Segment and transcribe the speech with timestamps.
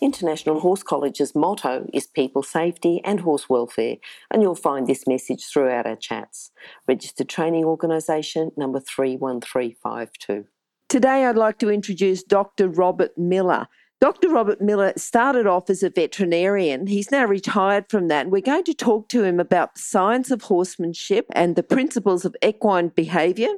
[0.00, 3.96] International Horse College's motto is people safety and horse welfare,
[4.30, 6.50] and you'll find this message throughout our chats.
[6.88, 10.46] Registered Training Organisation number 31352.
[10.88, 12.68] Today, I'd like to introduce Dr.
[12.68, 13.68] Robert Miller.
[14.00, 14.30] Dr.
[14.30, 16.86] Robert Miller started off as a veterinarian.
[16.86, 18.30] He's now retired from that.
[18.30, 22.34] We're going to talk to him about the science of horsemanship and the principles of
[22.42, 23.50] equine behaviour,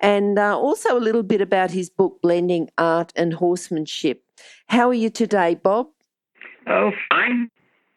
[0.00, 4.23] and uh, also a little bit about his book, Blending Art and Horsemanship.
[4.68, 5.88] How are you today, Bob?
[6.66, 7.50] Oh, fine.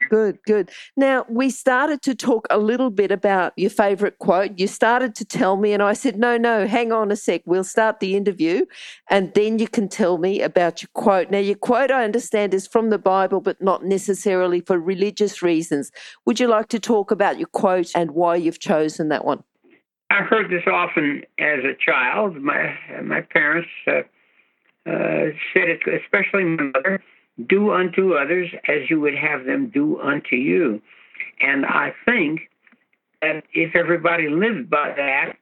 [0.09, 0.69] Good, good.
[0.95, 4.57] Now, we started to talk a little bit about your favourite quote.
[4.57, 7.41] You started to tell me, and I said, no, no, hang on a sec.
[7.45, 8.65] We'll start the interview,
[9.09, 11.29] and then you can tell me about your quote.
[11.29, 15.91] Now, your quote, I understand, is from the Bible, but not necessarily for religious reasons.
[16.25, 19.43] Would you like to talk about your quote and why you've chosen that one?
[20.09, 22.37] I heard this often as a child.
[22.37, 24.03] My my parents uh,
[24.87, 27.03] uh, said it, especially my mother,
[27.47, 30.81] do unto others as you would have them do unto you.
[31.41, 32.49] And I think
[33.21, 35.37] that if everybody lived by that,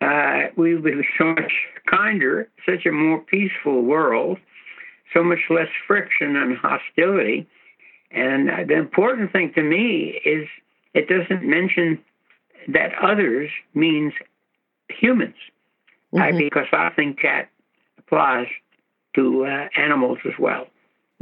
[0.00, 1.52] uh, we would be so much
[1.86, 4.38] kinder, such a more peaceful world,
[5.12, 7.46] so much less friction and hostility.
[8.10, 10.48] And the important thing to me is
[10.94, 11.98] it doesn't mention
[12.68, 14.12] that others means
[14.88, 15.34] humans,
[16.14, 16.38] mm-hmm.
[16.38, 17.48] because I think that
[17.98, 18.46] applies
[19.18, 20.66] to uh, animals as well.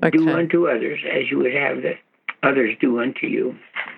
[0.05, 0.19] Okay.
[0.19, 1.95] Do unto others as you would have the
[2.43, 3.57] others do unto you.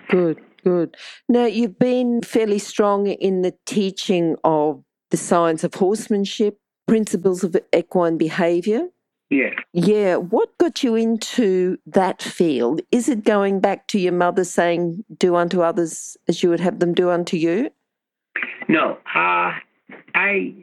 [0.09, 0.95] Good, good.
[1.27, 7.57] Now, you've been fairly strong in the teaching of the science of horsemanship, principles of
[7.75, 8.87] equine behaviour.
[9.29, 9.51] Yeah.
[9.73, 10.15] Yeah.
[10.15, 12.81] What got you into that field?
[12.91, 16.79] Is it going back to your mother saying, do unto others as you would have
[16.79, 17.69] them do unto you?
[18.67, 18.97] No.
[19.13, 19.51] Uh,
[20.15, 20.53] I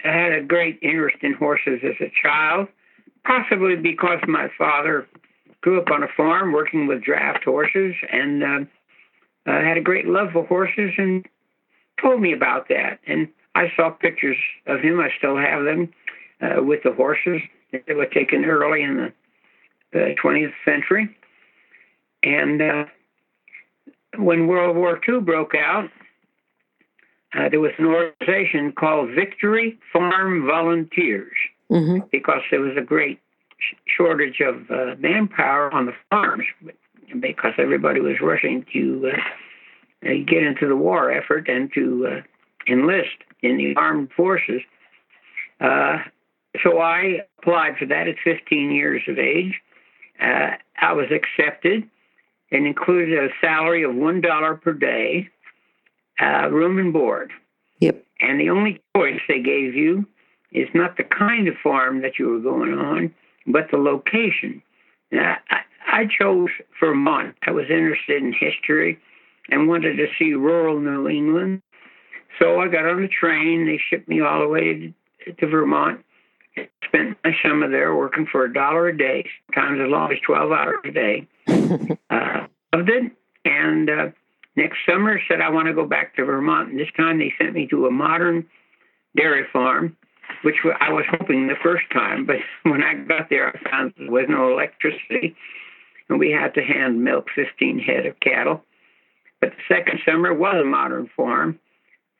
[0.00, 2.68] had a great interest in horses as a child
[3.24, 5.06] possibly because my father
[5.60, 8.58] grew up on a farm working with draft horses and uh,
[9.46, 11.26] uh, had a great love for horses and
[12.00, 12.98] told me about that.
[13.06, 15.00] And I saw pictures of him.
[15.00, 15.92] I still have them
[16.40, 17.40] uh, with the horses
[17.72, 19.12] that were taken early in the,
[19.92, 21.16] the 20th century.
[22.22, 22.84] And uh,
[24.18, 25.88] when World War II broke out,
[27.34, 31.32] uh, there was an organization called Victory Farm Volunteers
[31.72, 32.06] mm-hmm.
[32.10, 33.18] because there was a great
[33.58, 36.44] sh- shortage of uh, manpower on the farms
[37.20, 42.72] because everybody was rushing to uh, uh, get into the war effort and to uh,
[42.72, 44.60] enlist in the armed forces.
[45.60, 45.98] Uh,
[46.62, 49.60] so I applied for that at 15 years of age.
[50.20, 50.50] Uh,
[50.80, 51.88] I was accepted
[52.50, 55.28] and included a salary of $1 per day,
[56.20, 57.32] room and board.
[57.80, 58.04] Yep.
[58.20, 60.06] And the only choice they gave you
[60.52, 63.14] is not the kind of farm that you were going on,
[63.46, 64.62] but the location.
[65.10, 67.34] Now, I, I chose Vermont.
[67.46, 68.98] I was interested in history
[69.48, 71.62] and wanted to see rural New England.
[72.38, 73.66] So I got on a train.
[73.66, 74.92] They shipped me all the way
[75.26, 76.04] to, to Vermont.
[76.84, 80.52] Spent my summer there working for a dollar a day, sometimes as long as 12
[80.52, 81.28] hours a day.
[82.10, 83.12] uh, loved it.
[83.44, 84.06] And uh,
[84.56, 86.70] next summer said I want to go back to Vermont.
[86.70, 88.46] And this time they sent me to a modern
[89.16, 89.96] dairy farm
[90.42, 92.36] which I was hoping the first time, but
[92.70, 95.36] when I got there, I found there was no electricity,
[96.08, 98.62] and we had to hand milk 15 head of cattle.
[99.40, 101.58] But the second summer was a modern farm,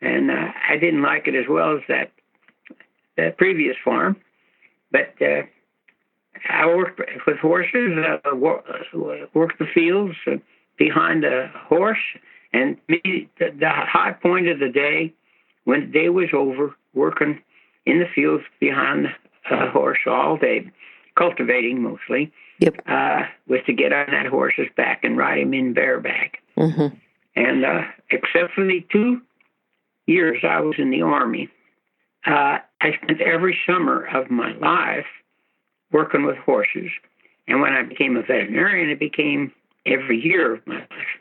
[0.00, 2.10] and uh, I didn't like it as well as that
[3.16, 4.16] that previous farm.
[4.91, 5.43] But uh,
[6.49, 10.37] I worked with horses, uh, worked the fields uh,
[10.78, 11.98] behind the horse,
[12.53, 15.13] and me, the, the high point of the day,
[15.65, 17.41] when the day was over, working
[17.87, 19.07] in the fields behind
[19.51, 20.71] a horse all day,
[21.17, 22.33] cultivating mostly.
[22.61, 22.83] Yep.
[22.87, 26.39] Uh, was to get on that horse's back and ride him in bareback.
[26.57, 26.95] Mm-hmm.
[27.34, 29.21] And uh, except for the two
[30.07, 31.49] years I was in the army,
[32.27, 35.07] uh, I spent every summer of my life
[35.91, 36.91] working with horses.
[37.49, 39.53] And when I became a veterinarian, it became
[39.84, 41.13] every year of my life.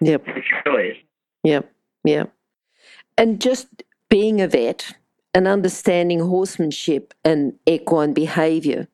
[0.00, 0.24] Yep.
[0.26, 0.96] It still is.
[1.44, 1.70] Yep.
[2.04, 2.32] Yep.
[3.16, 3.68] And just
[4.08, 4.96] being a vet,
[5.34, 8.88] and understanding horsemanship and equine behaviour.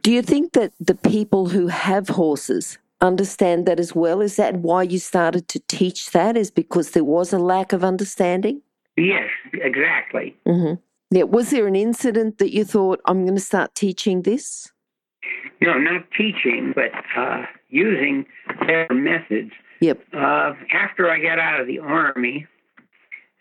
[0.00, 4.20] Do you think that the people who have horses understand that as well?
[4.20, 6.36] Is that why you started to teach that?
[6.36, 8.62] Is because there was a lack of understanding?
[8.96, 10.36] Yes, exactly.
[10.46, 10.74] Mm-hmm.
[11.10, 11.24] Yeah.
[11.24, 14.72] Was there an incident that you thought, I'm going to start teaching this?
[15.60, 18.26] No, not teaching, but uh, using
[18.60, 19.52] better methods.
[19.80, 20.00] Yep.
[20.12, 22.46] Uh, after I got out of the Army,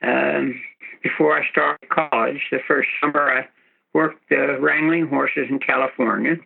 [0.01, 0.62] um,
[1.06, 3.48] before I started college, the first summer I
[3.94, 6.38] worked uh, wrangling horses in California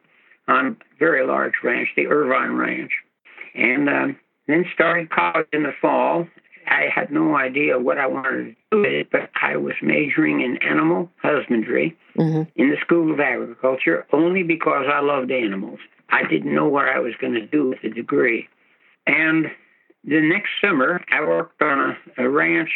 [0.49, 2.91] on a very large ranch, the Irvine Ranch.
[3.55, 6.27] And um, then started college in the fall.
[6.67, 10.41] I had no idea what I wanted to do with it, but I was majoring
[10.41, 12.43] in animal husbandry mm-hmm.
[12.57, 15.79] in the School of Agriculture only because I loved animals.
[16.09, 18.49] I didn't know what I was going to do with the degree.
[19.07, 19.45] And
[20.03, 22.71] the next summer, I worked on a, a ranch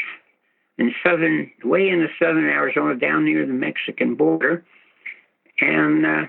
[0.77, 4.63] in southern, way in the southern Arizona, down near the Mexican border.
[5.61, 6.23] And uh,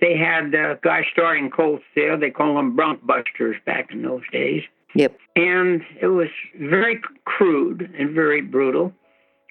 [0.00, 2.16] they had uh, guys starting colts there.
[2.16, 4.62] They call them bronc busters back in those days.
[4.94, 5.16] Yep.
[5.36, 6.28] And it was
[6.58, 8.92] very crude and very brutal.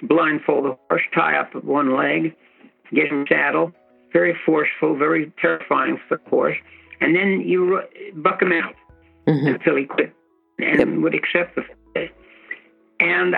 [0.04, 2.36] Blindfold the horse, tie up one leg,
[2.94, 3.72] get him saddle.
[4.12, 6.58] Very forceful, very terrifying for the horse.
[7.00, 7.82] And then you
[8.16, 8.76] buck him out
[9.26, 9.48] mm-hmm.
[9.48, 10.14] until he quit
[10.60, 11.02] and yep.
[11.02, 12.10] would accept the.
[13.00, 13.36] And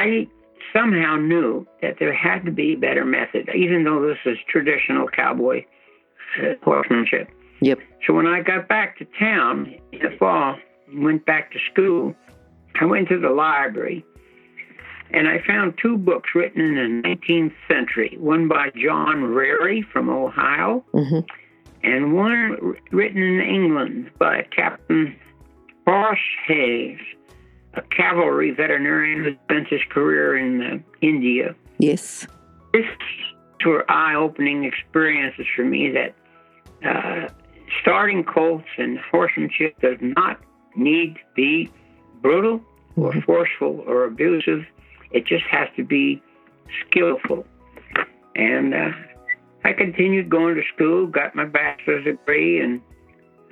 [0.00, 0.26] I
[0.72, 5.08] somehow knew that there had to be a better method, even though this is traditional
[5.08, 5.64] cowboy
[6.40, 7.28] uh, horsemanship.
[7.60, 7.80] Yep.
[8.06, 10.56] So when I got back to town in the fall,
[10.94, 12.14] went back to school,
[12.80, 14.04] I went to the library
[15.12, 20.08] and I found two books written in the 19th century one by John Rarey from
[20.08, 21.20] Ohio, mm-hmm.
[21.82, 25.16] and one written in England by Captain
[25.86, 27.00] Horace Hayes
[27.74, 31.54] a cavalry veterinarian who spent his career in uh, India.
[31.78, 32.26] Yes.
[32.72, 32.86] This
[33.64, 36.14] were eye-opening experiences for me that
[36.86, 37.28] uh,
[37.82, 40.40] starting colts and horsemanship does not
[40.76, 41.70] need to be
[42.22, 42.60] brutal
[42.96, 43.20] or mm-hmm.
[43.20, 44.64] forceful or abusive.
[45.12, 46.22] It just has to be
[46.86, 47.46] skillful.
[48.34, 48.90] And uh,
[49.64, 52.80] I continued going to school, got my bachelor's degree, and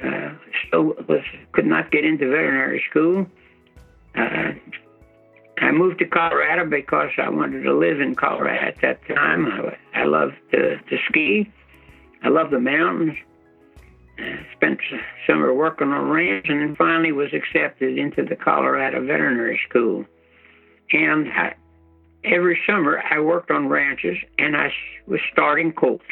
[0.03, 0.31] uh,
[0.67, 1.23] still was
[1.53, 3.27] could not get into veterinary school.
[4.19, 4.53] Uh,
[5.61, 9.47] I moved to Colorado because I wanted to live in Colorado at that time.
[9.47, 11.51] I, I loved to, to ski.
[12.23, 13.17] I loved the mountains.
[14.19, 14.81] I spent
[15.27, 20.05] summer working on a ranch and then finally was accepted into the Colorado Veterinary School.
[20.93, 21.55] And I,
[22.25, 24.73] every summer I worked on ranches and I
[25.07, 26.05] was starting colts.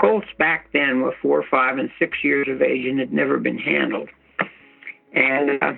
[0.00, 3.58] Colts back then were four, five, and six years of age and had never been
[3.58, 4.08] handled.
[5.14, 5.72] And uh,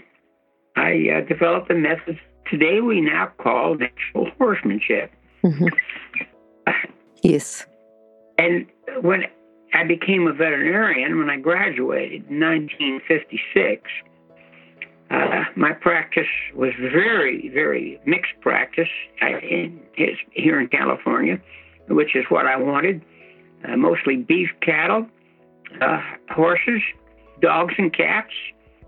[0.76, 2.18] I uh, developed a method
[2.50, 5.10] today we now call natural horsemanship.
[5.42, 5.66] Mm-hmm.
[7.22, 7.66] yes.
[8.38, 8.66] And
[9.02, 9.24] when
[9.72, 13.82] I became a veterinarian, when I graduated in 1956,
[15.10, 18.88] uh, my practice was very, very mixed practice
[19.20, 19.80] in,
[20.32, 21.40] here in California,
[21.88, 23.02] which is what I wanted.
[23.66, 25.06] Uh, mostly beef cattle,
[25.80, 26.00] uh,
[26.30, 26.82] horses,
[27.40, 28.32] dogs, and cats,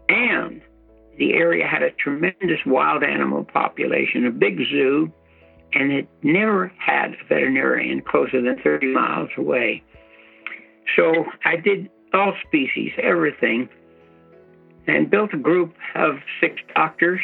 [0.09, 0.61] and
[1.19, 5.13] the area had a tremendous wild animal population, a big zoo,
[5.73, 9.83] and it never had a veterinarian closer than 30 miles away.
[10.97, 13.69] So I did all species, everything,
[14.87, 17.21] and built a group of six doctors.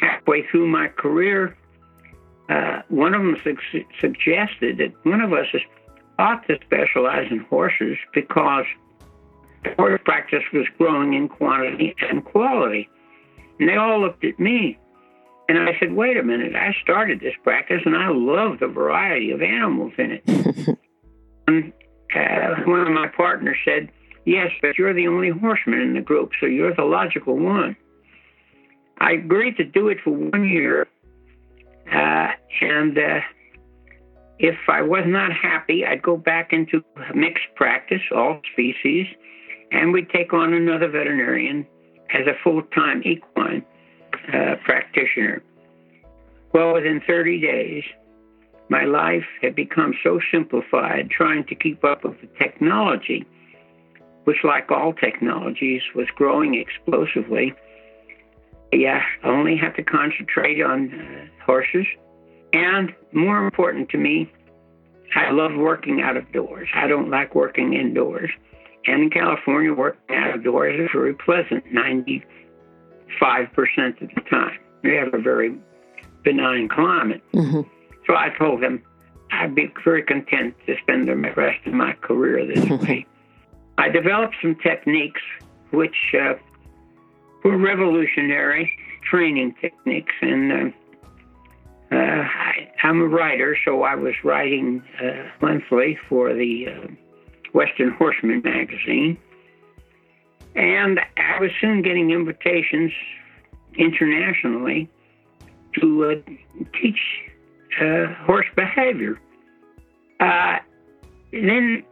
[0.00, 1.56] Halfway through my career,
[2.48, 3.36] uh, one of them
[3.72, 5.46] su- suggested that one of us
[6.18, 8.64] ought to specialize in horses because
[9.76, 12.88] horse practice was growing in quantity and quality.
[13.58, 14.78] And they all looked at me.
[15.48, 19.32] And I said, wait a minute, I started this practice and I love the variety
[19.32, 20.22] of animals in it.
[21.46, 21.72] and
[22.14, 23.90] uh, one of my partners said,
[24.24, 27.76] yes, but you're the only horseman in the group, so you're the logical one.
[28.98, 30.86] I agreed to do it for one year.
[31.92, 32.28] Uh,
[32.60, 33.20] and uh,
[34.38, 36.82] if I was not happy, I'd go back into
[37.14, 39.06] mixed practice, all species,
[39.72, 41.66] and we'd take on another veterinarian
[42.12, 43.64] as a full time equine
[44.32, 45.42] uh, practitioner.
[46.52, 47.84] Well, within 30 days,
[48.68, 53.26] my life had become so simplified trying to keep up with the technology,
[54.24, 57.54] which, like all technologies, was growing explosively.
[58.72, 61.86] Yeah, I only had to concentrate on uh, horses.
[62.52, 64.30] And more important to me,
[65.14, 66.68] I love working out of doors.
[66.74, 68.30] I don't like working indoors.
[68.86, 72.22] And in California, working outdoors is very pleasant 95%
[74.02, 74.58] of the time.
[74.82, 75.56] We have a very
[76.24, 77.22] benign climate.
[77.32, 77.60] Mm-hmm.
[78.06, 78.82] So I told them
[79.30, 83.06] I'd be very content to spend the rest of my career this way.
[83.78, 85.20] I developed some techniques
[85.70, 86.34] which uh,
[87.44, 90.12] were revolutionary training techniques.
[90.20, 90.56] And uh,
[91.92, 96.86] uh, I, am a writer, so I was writing uh, monthly for the uh,
[97.52, 99.18] Western Horseman magazine.
[100.54, 102.92] And I was soon getting invitations
[103.74, 104.90] internationally
[105.80, 106.14] to uh,
[106.80, 106.98] teach
[107.80, 109.18] uh, horse behavior.
[111.32, 111.82] then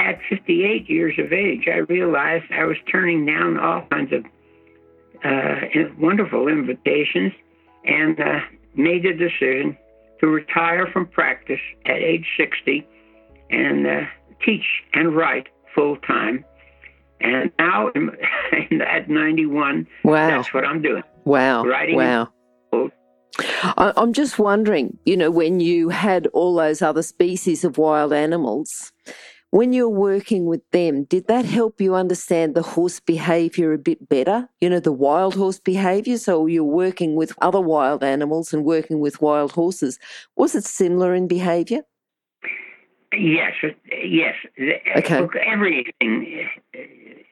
[0.00, 4.24] at 58 years of age, I realized I was turning down all kinds of
[5.24, 7.32] uh, wonderful invitations
[7.84, 8.40] and uh,
[8.74, 9.76] made the decision
[10.20, 12.86] to retire from practice at age 60
[13.50, 14.00] and uh,
[14.44, 16.44] teach and write full time.
[17.20, 17.88] And now,
[18.86, 20.28] at 91, wow.
[20.28, 21.02] that's what I'm doing.
[21.24, 21.64] Wow.
[21.64, 22.28] Writing wow.
[23.76, 28.92] I'm just wondering, you know, when you had all those other species of wild animals,
[29.50, 34.08] when you're working with them, did that help you understand the horse behavior a bit
[34.08, 34.48] better?
[34.60, 36.18] You know, the wild horse behavior.
[36.18, 39.98] So you're working with other wild animals and working with wild horses.
[40.36, 41.82] Was it similar in behavior?
[43.12, 43.52] Yes,
[43.90, 44.34] yes.
[44.96, 45.20] Okay.
[45.20, 46.48] Look, everything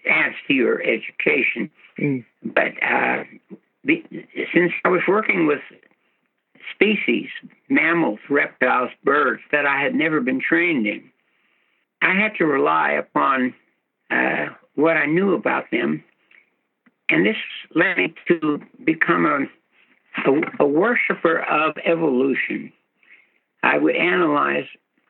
[0.09, 1.71] adds to your education.
[1.99, 2.25] Mm.
[2.43, 3.25] But uh,
[4.55, 5.61] since I was working with
[6.75, 7.29] species,
[7.69, 11.11] mammals, reptiles, birds that I had never been trained in,
[12.03, 13.55] I had to rely upon
[14.11, 16.05] uh, what I knew about them.
[17.09, 17.37] And this
[17.75, 22.73] led me to become a, a, a worshiper of evolution.
[23.63, 24.67] I would analyze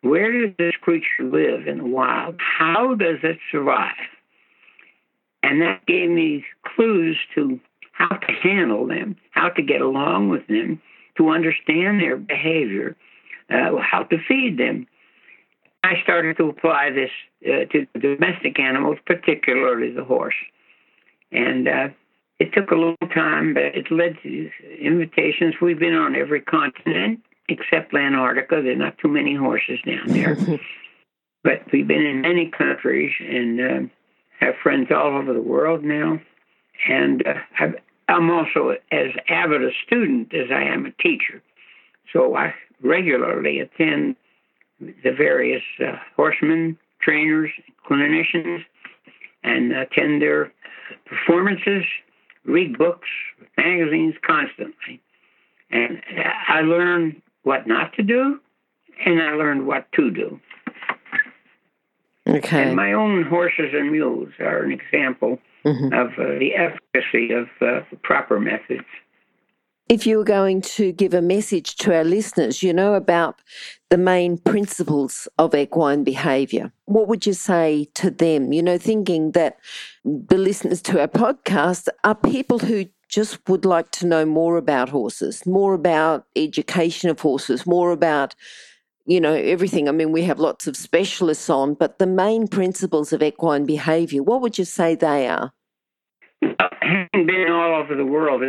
[0.08, 2.36] where does this creature live in the wild?
[2.38, 3.94] How does it survive?
[5.42, 7.60] And that gave me clues to
[7.92, 10.80] how to handle them, how to get along with them,
[11.16, 12.96] to understand their behavior,
[13.50, 14.86] uh, how to feed them.
[15.82, 17.10] I started to apply this
[17.46, 20.34] uh, to domestic animals, particularly the horse.
[21.30, 21.88] And uh,
[22.38, 25.54] it took a long time, but it led to invitations.
[25.62, 28.62] We've been on every continent except Antarctica.
[28.62, 30.36] There are not too many horses down there.
[31.44, 33.80] but we've been in many countries and uh,
[34.40, 36.20] have friends all over the world now.
[36.88, 37.66] And uh,
[38.08, 41.42] I'm also as avid a student as I am a teacher.
[42.12, 44.16] So I regularly attend
[44.80, 47.50] the various uh, horsemen, trainers,
[47.88, 48.64] clinicians,
[49.42, 50.52] and attend their
[51.06, 51.84] performances,
[52.44, 53.08] read books,
[53.56, 55.00] magazines constantly.
[55.70, 56.00] And
[56.48, 58.40] I learn what not to do,
[59.04, 60.40] and I learned what to do.
[62.28, 62.64] Okay.
[62.64, 65.92] And my own horses and mules are an example mm-hmm.
[65.92, 68.86] of uh, the efficacy of uh, proper methods.
[69.88, 73.40] If you were going to give a message to our listeners, you know, about
[73.90, 78.52] the main principles of equine behavior, what would you say to them?
[78.52, 79.58] You know, thinking that
[80.04, 84.88] the listeners to our podcast are people who just would like to know more about
[84.88, 88.34] horses, more about education of horses, more about,
[89.06, 89.88] you know, everything.
[89.88, 94.22] I mean, we have lots of specialists on, but the main principles of equine behavior,
[94.22, 95.52] what would you say they are?
[96.86, 98.42] having been all over the world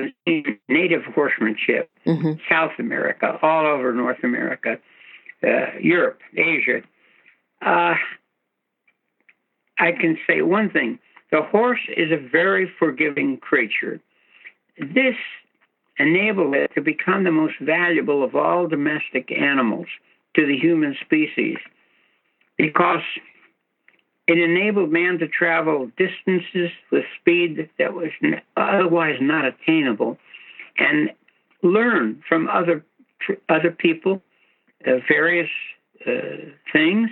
[0.67, 2.33] native horsemanship, mm-hmm.
[2.49, 4.77] South America, all over North America,
[5.43, 6.81] uh, Europe, Asia,
[7.65, 7.95] uh,
[9.79, 10.99] I can say one thing
[11.31, 13.99] the horse is a very forgiving creature.
[14.79, 15.15] This
[15.99, 19.87] enabled it to become the most valuable of all domestic animals
[20.35, 21.57] to the human species
[22.57, 23.01] because
[24.27, 28.09] it enabled man to travel distances with speed that was
[28.57, 30.17] otherwise not attainable,
[30.77, 31.09] and
[31.63, 32.83] learn from other
[33.49, 34.21] other people
[34.85, 35.49] uh, various
[36.05, 36.11] uh,
[36.71, 37.09] things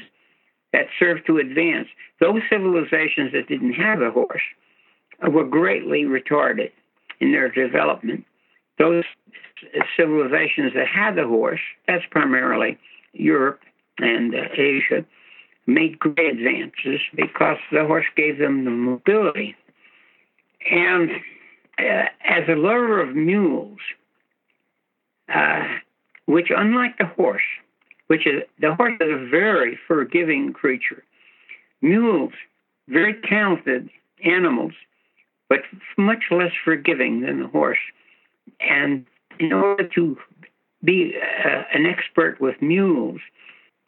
[0.72, 1.88] that served to advance.
[2.20, 4.44] Those civilizations that didn't have a horse
[5.28, 6.72] were greatly retarded
[7.20, 8.26] in their development.
[8.78, 9.04] Those
[9.98, 12.78] civilizations that had the horse, that's primarily
[13.14, 13.62] Europe
[13.98, 15.06] and uh, Asia,
[15.68, 19.56] made great advances because the horse gave them the mobility.
[20.70, 21.10] And
[21.80, 23.80] uh, as a lover of mules,
[25.34, 25.64] uh,
[26.26, 27.42] which unlike the horse,
[28.08, 31.04] which is the horse is a very forgiving creature,
[31.82, 32.34] mules,
[32.88, 33.90] very talented
[34.24, 34.74] animals,
[35.50, 35.60] but
[35.98, 37.80] much less forgiving than the horse.
[38.60, 39.06] And
[39.40, 40.18] in order to
[40.84, 43.20] be uh, an expert with mules,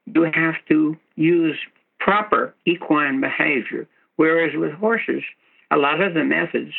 [0.06, 1.58] you have to use
[2.00, 3.88] proper equine behavior.
[4.16, 5.24] Whereas with horses,
[5.72, 6.74] a lot of the methods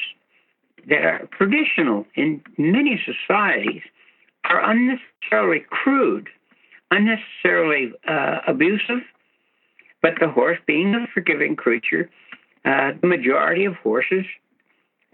[0.89, 3.83] that are traditional in many societies
[4.45, 6.29] are unnecessarily crude,
[6.91, 9.03] unnecessarily uh, abusive.
[10.01, 12.09] But the horse, being a forgiving creature,
[12.65, 14.25] uh, the majority of horses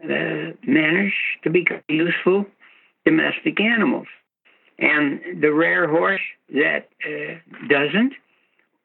[0.05, 2.47] uh, manage to become useful
[3.05, 4.07] domestic animals.
[4.79, 6.21] And the rare horse
[6.53, 7.35] that uh,
[7.69, 8.15] doesn't,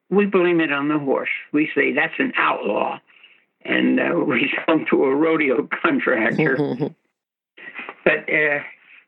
[0.09, 1.29] we blame it on the horse.
[1.51, 2.99] We say that's an outlaw,
[3.63, 6.57] and uh, we sell to a rodeo contractor.
[8.03, 8.59] but uh,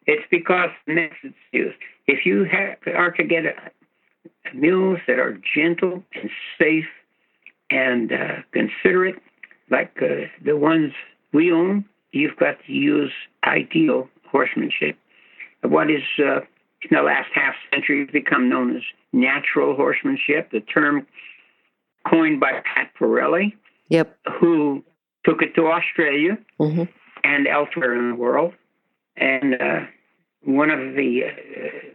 [0.07, 1.77] it's because methods used.
[2.07, 3.53] If you have, are to get a,
[4.53, 6.87] mules that are gentle and safe
[7.69, 9.21] and uh, considerate,
[9.69, 10.93] like uh, the ones
[11.31, 13.11] we own, you've got to use
[13.43, 14.97] ideal horsemanship.
[15.63, 16.39] What is uh,
[16.81, 21.05] in the last half century become known as natural horsemanship, the term
[22.09, 23.53] coined by Pat Parelli,
[23.89, 24.17] Yep.
[24.39, 24.83] who
[25.25, 26.83] took it to Australia hmm
[27.23, 28.53] and elsewhere in the world.
[29.17, 29.81] And uh,
[30.43, 31.87] one of the uh,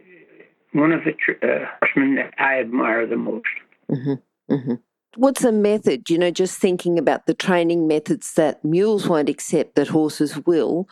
[0.73, 3.45] one of the tr- uh, horsemen that I admire the most.
[3.89, 4.13] hmm
[4.49, 4.75] hmm
[5.15, 9.75] What's a method, you know, just thinking about the training methods that mules won't accept
[9.75, 10.87] that horses will,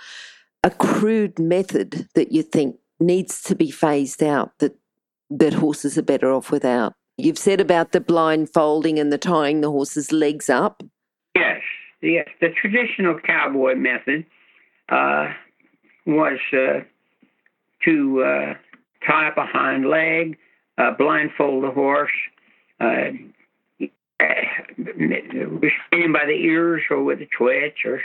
[0.64, 4.76] a crude method that you think needs to be phased out that
[5.30, 6.94] that horses are better off without?
[7.18, 10.84] You've said about the blindfolding and the tying the horse's legs up.
[11.36, 11.62] Yes,
[12.02, 12.28] yes.
[12.42, 14.26] The traditional cowboy method
[14.90, 15.34] uh,
[16.06, 16.82] was uh,
[17.86, 18.54] to uh,
[19.08, 20.38] tie up a hind leg,
[20.78, 22.12] uh, blindfold the horse,
[24.20, 28.02] restrain him by the ears or with a twitch, or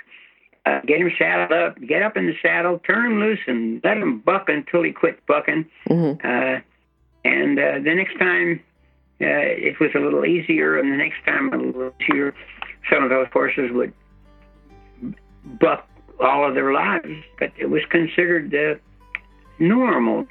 [0.67, 3.97] uh, get him saddled up, get up in the saddle, turn him loose, and let
[3.97, 5.67] him buck until he quit bucking.
[5.87, 6.61] hmm Uh,
[7.23, 8.61] and uh, the next time
[9.21, 12.35] uh, it was a little easier, and the next time a little easier.
[12.91, 13.93] Some of those horses would
[15.61, 15.87] buck
[16.19, 18.79] all of their lives, but it was considered uh,
[19.59, 20.27] normal.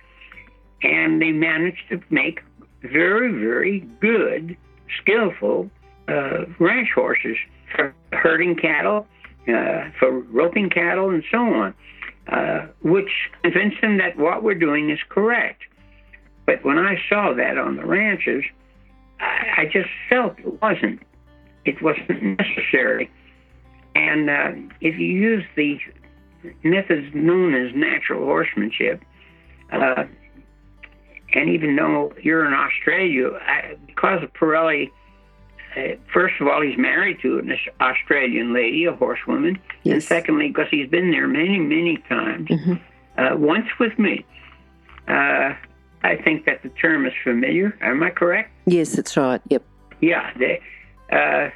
[0.81, 2.41] And they managed to make
[2.81, 4.57] very, very good,
[5.01, 5.69] skillful
[6.07, 7.37] uh, ranch horses
[7.75, 9.07] for herding cattle,
[9.47, 11.73] uh, for roping cattle, and so on,
[12.31, 13.09] uh, which
[13.43, 15.61] convinced them that what we're doing is correct.
[16.45, 18.43] But when I saw that on the ranches,
[19.19, 21.01] I, I just felt it wasn't.
[21.65, 23.11] It wasn't necessary.
[23.95, 25.77] And uh, if you use the
[26.63, 29.03] methods known as natural horsemanship,
[29.71, 30.05] uh,
[31.33, 34.91] and even though you're in Australia, I, because of Parelli,
[35.77, 40.67] uh, first of all, he's married to an Australian lady, a horsewoman, and secondly, because
[40.71, 42.73] he's been there many, many times, hmm
[43.19, 44.25] uh, once with me.
[45.07, 45.53] Uh,
[46.03, 47.77] I think that the term is familiar.
[47.81, 48.51] Am I correct?
[48.65, 49.41] Yes, that's right.
[49.49, 49.63] Yep.
[49.99, 50.61] Yeah, they,
[51.11, 51.49] uh,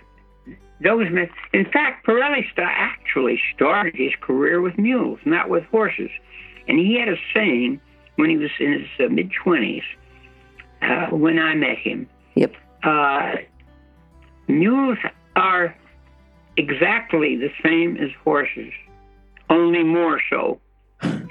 [0.84, 1.30] those men.
[1.54, 6.10] In fact, Parelli sta actually started his career with mules, not with horses.
[6.68, 7.80] And he had a saying
[8.16, 9.84] when he was in his uh, mid twenties,
[10.82, 12.08] uh, when I met him.
[12.36, 12.54] Yep.
[12.84, 13.36] Uh,
[14.48, 14.98] mules
[15.36, 15.76] are
[16.58, 18.72] exactly the same as horses,
[19.50, 20.60] only more so.
[21.02, 21.22] and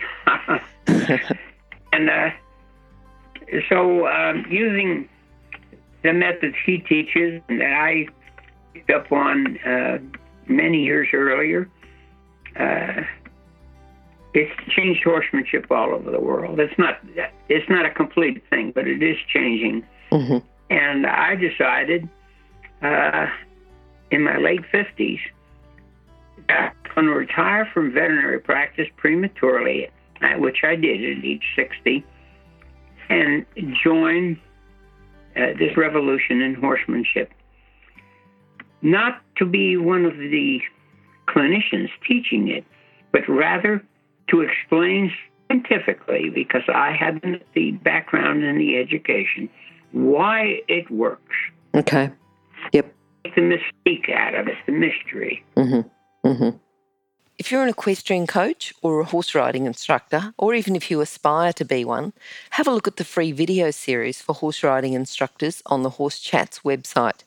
[2.10, 2.30] uh,
[3.68, 5.08] so, um, using
[6.02, 8.06] the methods he teaches and that I
[8.72, 9.98] picked up on uh,
[10.46, 11.68] many years earlier,
[12.58, 13.02] uh,
[14.34, 16.58] it's changed horsemanship all over the world.
[16.58, 17.00] It's not
[17.48, 19.84] it's not a complete thing, but it is changing.
[20.10, 20.38] hmm
[20.70, 22.08] And I decided
[22.82, 23.26] uh,
[24.10, 25.20] in my late fifties
[26.48, 29.90] that I'm going to retire from veterinary practice prematurely,
[30.22, 32.04] uh, which I did at age sixty,
[33.08, 33.44] and
[33.84, 34.40] join
[35.36, 37.30] uh, this revolution in horsemanship.
[38.80, 40.60] Not to be one of the
[41.28, 42.64] clinicians teaching it,
[43.12, 43.82] but rather
[44.28, 45.12] to explain
[45.48, 49.48] scientifically, because I haven't the background and the education,
[49.92, 51.36] why it works.
[51.74, 52.10] Okay.
[52.72, 52.94] Yep.
[53.24, 55.44] Take the mystique out of it, the mystery.
[55.56, 55.80] hmm
[56.24, 56.50] hmm
[57.38, 61.52] If you're an equestrian coach or a horse riding instructor, or even if you aspire
[61.54, 62.12] to be one,
[62.50, 66.18] have a look at the free video series for horse riding instructors on the Horse
[66.18, 67.24] Chats website.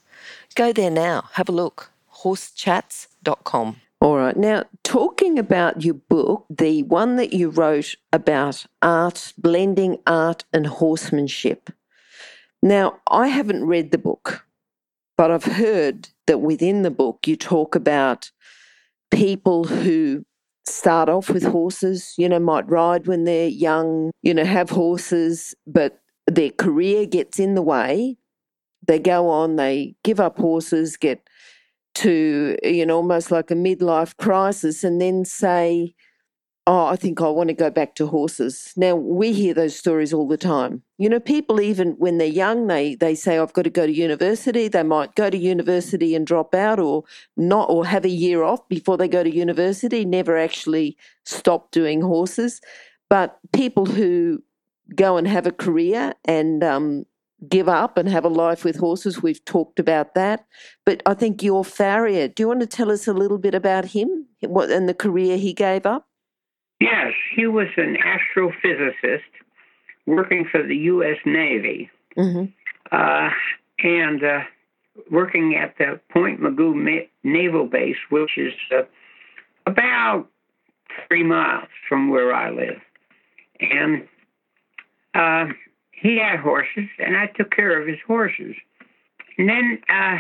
[0.56, 1.92] Go there now, have a look.
[2.24, 3.82] horsechats.com.
[4.06, 4.38] All right.
[4.38, 10.68] Now, talking about your book, the one that you wrote about art, blending art and
[10.68, 11.72] horsemanship.
[12.62, 14.46] Now, I haven't read the book,
[15.18, 18.30] but I've heard that within the book you talk about
[19.10, 20.24] people who
[20.68, 25.56] start off with horses, you know, might ride when they're young, you know, have horses,
[25.66, 28.18] but their career gets in the way.
[28.88, 31.28] They go on, they give up horses, get
[31.96, 35.96] to, you know, almost like a midlife crisis, and then say,
[36.68, 38.74] oh, I think I want to go back to horses.
[38.76, 40.82] Now, we hear those stories all the time.
[40.98, 43.94] You know, people, even when they're young, they, they say, I've got to go to
[43.94, 44.68] university.
[44.68, 47.04] They might go to university and drop out or
[47.38, 52.02] not, or have a year off before they go to university, never actually stop doing
[52.02, 52.62] horses.
[53.10, 54.42] But people who
[54.96, 57.06] go and have a career and um,
[57.50, 60.46] give up and have a life with horses, we've talked about that.
[60.86, 63.86] But I think your farrier, do you want to tell us a little bit about
[63.86, 66.08] him and the career he gave up?
[66.80, 69.22] Yes, he was an astrophysicist
[70.06, 71.18] working for the U.S.
[71.26, 72.46] Navy Mm-hmm.
[72.94, 73.30] uh,
[73.80, 74.40] and uh,
[75.12, 78.84] working at the Point Mugu Ma- Naval Base, which is uh,
[79.66, 80.28] about
[81.08, 82.80] three miles from where I live.
[83.60, 84.08] And
[85.14, 85.54] uh,
[85.96, 88.56] he had horses, and I took care of his horses.
[89.38, 90.18] And then uh,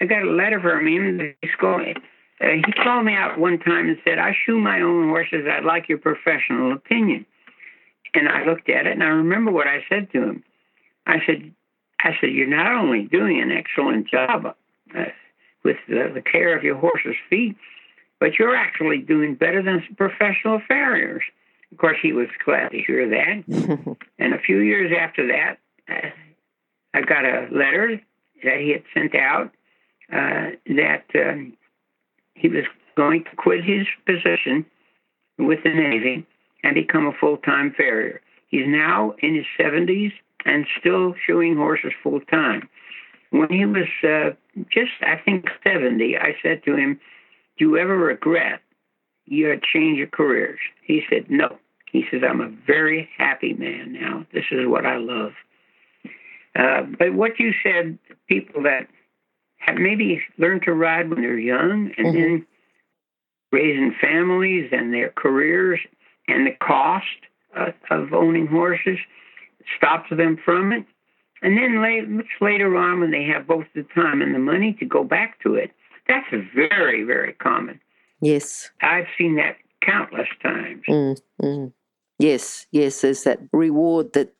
[0.00, 1.34] I got a letter from him.
[1.40, 1.94] He's going,
[2.40, 5.46] uh, he called me out one time and said, I shoe my own horses.
[5.50, 7.26] I'd like your professional opinion.
[8.14, 10.44] And I looked at it, and I remember what I said to him.
[11.06, 11.52] I said,
[12.00, 14.54] I said, you're not only doing an excellent job
[14.96, 15.04] uh,
[15.64, 17.56] with the, the care of your horse's feet,
[18.20, 21.22] but you're actually doing better than professional farriers.
[21.74, 23.96] Of course, he was glad to hear that.
[24.20, 25.58] and a few years after that,
[25.90, 26.10] uh,
[26.94, 28.00] I got a letter
[28.44, 29.50] that he had sent out
[30.12, 31.56] uh, that um,
[32.36, 32.62] he was
[32.96, 34.64] going to quit his position
[35.36, 36.24] with the Navy
[36.62, 38.20] and become a full time farrier.
[38.46, 40.12] He's now in his 70s
[40.44, 42.68] and still shoeing horses full time.
[43.30, 44.36] When he was uh,
[44.70, 47.00] just, I think, 70, I said to him,
[47.58, 48.60] Do you ever regret
[49.24, 50.60] your change of careers?
[50.86, 51.58] He said, No.
[51.94, 54.26] He says, I'm a very happy man now.
[54.32, 55.30] This is what I love.
[56.58, 57.96] Uh, but what you said,
[58.28, 58.88] people that
[59.58, 62.12] have maybe learned to ride when they're young and Mhm.
[62.14, 62.46] then
[63.52, 65.78] raising families and their careers
[66.26, 67.06] and the cost
[67.54, 68.98] uh, of owning horses
[69.76, 70.84] stops them from it.
[71.42, 74.72] And then late, much later on, when they have both the time and the money
[74.80, 75.70] to go back to it,
[76.08, 76.26] that's
[76.56, 77.80] very, very common.
[78.20, 78.68] yes.
[78.80, 80.82] I've seen that countless times.
[80.88, 81.72] Mm, mm.
[82.24, 84.32] Yes, yes, there's that reward that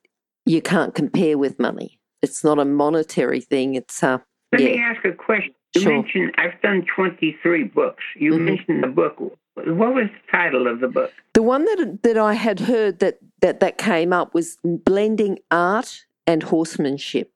[0.47, 1.99] you can't compare with money.
[2.23, 3.75] It's not a monetary thing.
[3.75, 4.19] It's uh,
[4.53, 5.55] Let me ask a question.
[5.75, 5.93] You Sure.
[5.93, 8.05] mentioned I've done 23 books.
[8.15, 8.41] You Mhm.
[8.45, 9.19] mentioned the book.
[9.57, 11.13] What was the title of the book?
[11.35, 16.05] the one that that I had heard that that that came up was blending art
[16.29, 17.33] and horsemanship.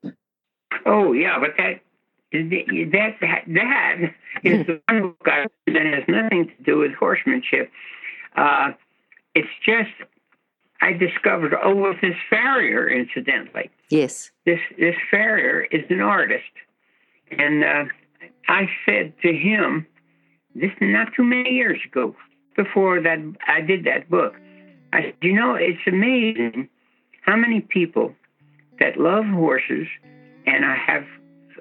[0.85, 1.81] Oh, yeah, but that
[2.31, 4.13] that that, that
[4.45, 7.69] is the one book I, that has nothing to do with horsemanship.
[8.37, 8.71] Uh,
[9.35, 9.91] it's just
[10.81, 13.69] I discovered oh, with this farrier, incidentally.
[13.89, 14.31] Yes.
[14.45, 16.53] This this farrier is an artist,
[17.31, 17.85] and uh,
[18.47, 19.85] I said to him,
[20.55, 22.15] this not too many years ago,
[22.55, 24.35] before that I did that book.
[24.91, 26.67] I said, you know, it's amazing
[27.21, 28.15] how many people
[28.79, 29.87] that love horses
[30.47, 31.03] and I have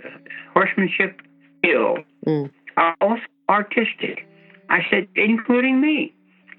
[0.04, 0.09] uh,
[0.54, 1.20] horsemanship
[1.59, 2.50] skill Mm.
[2.76, 4.26] are also artistic.
[4.68, 6.12] I said, including me.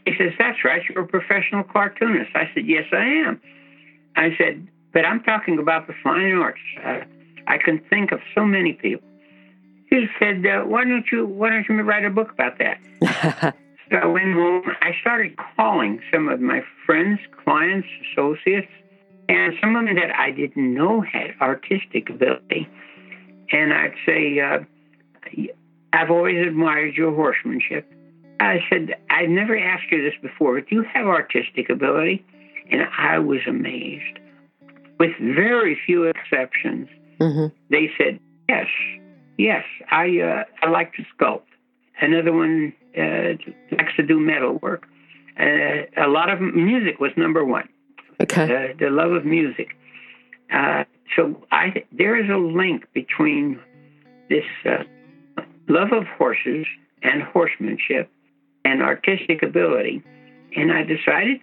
[0.09, 2.31] He says, that's right, you're a professional cartoonist.
[2.33, 3.41] I said, yes, I am.
[4.15, 6.59] I said, but I'm talking about the fine arts.
[6.83, 7.01] Uh,
[7.45, 9.07] I can think of so many people.
[9.89, 13.55] He said, uh, why don't you why don't you write a book about that?
[13.91, 14.61] So I went home.
[14.81, 18.67] I started calling some of my friends, clients, associates,
[19.27, 22.67] and some of them that I didn't know had artistic ability.
[23.51, 24.59] And I'd say, uh,
[25.91, 27.91] I've always admired your horsemanship.
[28.39, 32.25] I said, I've never asked you this before, but do you have artistic ability?
[32.71, 34.19] And I was amazed.
[34.99, 36.87] With very few exceptions,
[37.19, 38.67] hmm they said, yes,
[39.37, 41.43] yes, I, uh, I like to sculpt.
[42.01, 43.33] Another one uh,
[43.75, 44.87] likes to do metal work.
[45.39, 47.67] Uh, a lot of music was number one,
[48.21, 48.73] Okay.
[48.79, 49.69] the love of music.
[50.51, 50.83] Uh,
[51.15, 53.59] so I, there is a link between
[54.29, 54.83] this uh,
[55.67, 56.65] love of horses
[57.03, 58.09] and horsemanship
[58.65, 60.03] and artistic ability.
[60.55, 61.41] And I decided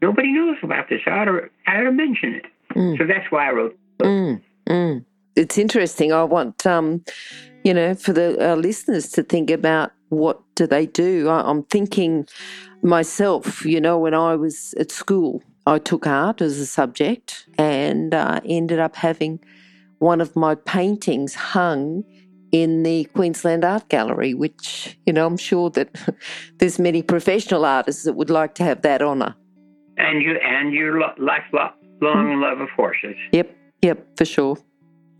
[0.00, 1.00] nobody knows about this.
[1.06, 2.46] I ought to, I ought to mention it.
[2.74, 2.98] Mm.
[2.98, 5.04] So that's why I wrote Mm, mm.
[5.36, 6.12] It's interesting.
[6.12, 7.04] I want, um,
[7.64, 11.28] you know, for the our listeners to think about what do they do.
[11.28, 12.26] I, I'm thinking
[12.82, 13.64] myself.
[13.64, 18.40] You know, when I was at school, I took art as a subject and uh,
[18.44, 19.38] ended up having
[19.98, 22.04] one of my paintings hung
[22.52, 25.88] in the Queensland Art Gallery, which you know I'm sure that
[26.58, 29.34] there's many professional artists that would like to have that honour.
[29.96, 33.16] and you and your lo- lifelong love of horses.
[33.32, 34.56] Yep, yep, for sure.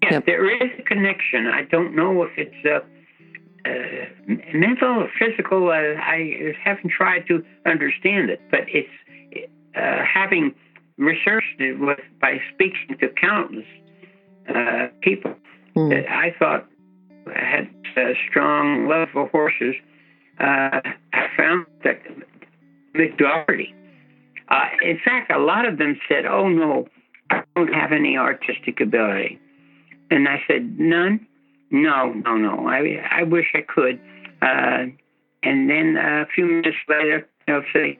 [0.03, 0.27] Yes, Yep.
[0.27, 1.47] there is a connection.
[1.47, 2.81] I don't know if it's uh,
[3.69, 5.69] uh, mental, physical.
[5.71, 8.91] Uh, I haven't tried to understand it, but it's
[9.77, 10.55] uh, having
[10.99, 13.67] researched it with by speaking to countless
[14.55, 15.35] uh, people
[15.75, 16.07] Mm.
[16.07, 16.67] I thought
[17.27, 19.75] had a strong love for horses.
[20.41, 20.81] Uh,
[21.13, 22.01] I found that
[22.95, 23.75] majority.
[24.49, 26.87] Uh, in fact, a lot of them said, "Oh no,
[27.31, 29.39] I don't have any artistic ability,"
[30.11, 31.27] and I said, "None."
[31.71, 32.67] No, no, no.
[32.69, 33.99] I I wish I could.
[34.43, 34.87] Uh,
[35.43, 37.99] and then a few minutes later, they'll say,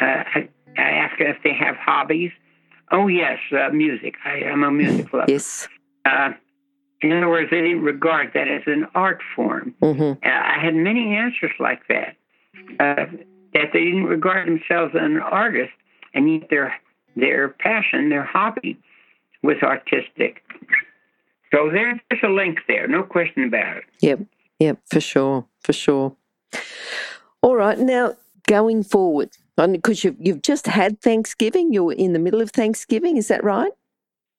[0.00, 2.32] uh, I, I ask if they have hobbies.
[2.90, 4.14] Oh yes, uh, music.
[4.24, 5.26] I, I'm a music lover.
[5.28, 5.68] Yes.
[6.04, 6.30] Uh,
[7.02, 9.74] in other words, they didn't regard that as an art form.
[9.80, 12.16] hmm Uh, I had many answers like that.
[12.78, 13.06] Uh,
[13.54, 15.72] that they didn't regard themselves as an artist,
[16.14, 16.74] and yet their
[17.16, 18.78] their passion, their hobby,
[19.42, 20.42] was artistic.
[21.52, 23.84] So there's a link there, no question about it.
[24.00, 24.20] Yep.
[24.60, 24.78] Yep.
[24.88, 25.46] For sure.
[25.60, 26.14] For sure.
[27.42, 27.78] All right.
[27.78, 28.14] Now,
[28.46, 33.28] going forward, because you've, you've just had Thanksgiving, you're in the middle of Thanksgiving, is
[33.28, 33.72] that right?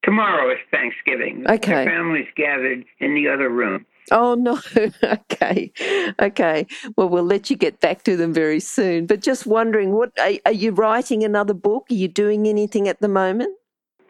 [0.04, 1.46] Tomorrow is Thanksgiving.
[1.48, 1.86] Okay.
[1.86, 3.86] The family's gathered in the other room.
[4.12, 4.60] Oh, no.
[5.04, 5.72] okay.
[6.20, 6.68] Okay.
[6.98, 9.06] Well, we'll let you get back to them very soon.
[9.06, 11.86] But just wondering, what are, are you writing another book?
[11.92, 13.56] Are you doing anything at the moment?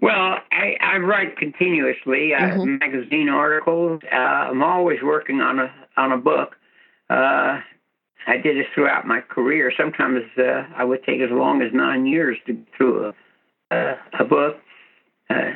[0.02, 2.80] Well, I, I write continuously, uh, Mhm.
[2.80, 4.02] magazine articles.
[4.12, 6.56] Uh, I'm always working on a on a book.
[7.10, 7.60] Uh,
[8.26, 9.72] I did this throughout my career.
[9.78, 13.14] Sometimes uh, I would take as long as nine years to get through a
[13.76, 14.58] a, a book,
[15.30, 15.52] uh,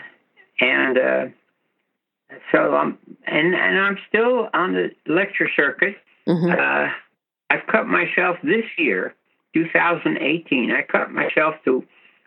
[0.60, 1.26] and uh,
[2.52, 5.96] so I'm and and I'm still on the lecture circuit.
[6.26, 6.90] hmm Uh,
[7.52, 9.14] I've cut myself this year,
[9.54, 10.72] 2018.
[10.72, 11.84] I cut myself to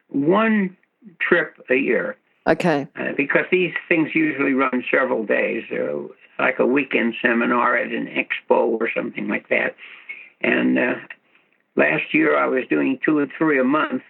[0.09, 0.77] one
[1.21, 2.87] trip a year Okay.
[2.97, 6.07] uh, because these things usually run several days, uh,
[6.39, 9.75] like a weekend seminar at an expo or something like that.
[10.41, 10.95] And uh,
[11.77, 14.03] last year I was doing two or three a month,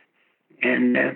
[0.63, 1.11] and uh,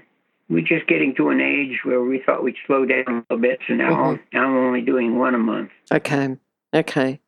[0.53, 3.59] we're just getting to an age where we thought we'd slow down a little bit.
[3.67, 5.71] So now, now I'm only doing one a month.
[5.93, 6.37] Okay.
[6.75, 7.21] Okay.